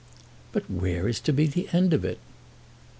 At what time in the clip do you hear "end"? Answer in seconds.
1.71-1.93